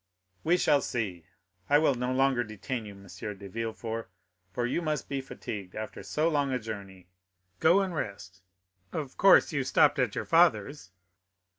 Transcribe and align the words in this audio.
"We 0.43 0.57
shall 0.57 0.81
see. 0.81 1.25
I 1.69 1.77
will 1.77 1.93
no 1.93 2.11
longer 2.11 2.43
detain 2.43 2.87
you, 2.87 2.93
M. 2.93 3.03
de 3.07 3.47
Villefort, 3.47 4.09
for 4.51 4.65
you 4.65 4.81
must 4.81 5.07
be 5.07 5.21
fatigued 5.21 5.75
after 5.75 6.01
so 6.01 6.27
long 6.27 6.51
a 6.51 6.57
journey; 6.57 7.07
go 7.59 7.81
and 7.81 7.93
rest. 7.93 8.41
Of 8.91 9.15
course 9.17 9.53
you 9.53 9.63
stopped 9.63 9.99
at 9.99 10.15
your 10.15 10.25
father's?" 10.25 10.89